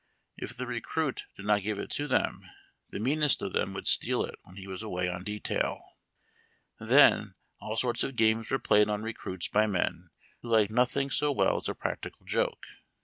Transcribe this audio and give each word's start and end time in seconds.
If 0.35 0.57
tlie 0.57 0.65
recruit 0.65 1.27
did 1.37 1.45
not 1.45 1.61
give 1.61 1.77
it 1.77 1.91
to 1.91 2.07
them, 2.07 2.41
the 2.89 2.99
meanest 2.99 3.39
of 3.43 3.53
them 3.53 3.71
would 3.75 3.85
steal 3.85 4.25
it 4.25 4.33
when 4.41 4.55
he 4.55 4.65
was 4.65 4.81
away 4.81 5.07
on 5.07 5.23
detail. 5.23 5.79
Then, 6.79 7.35
all 7.59 7.75
sorts 7.77 8.01
of 8.03 8.15
games 8.15 8.49
were 8.49 8.57
played 8.57 8.89
on 8.89 9.03
recruits 9.03 9.47
by 9.47 9.67
men 9.67 10.09
who 10.41 10.49
liked 10.49 10.71
nothing 10.71 11.11
so 11.11 11.31
well 11.31 11.57
as 11.57 11.69
a 11.69 11.75
practical 11.75 12.25
joke. 12.25 12.65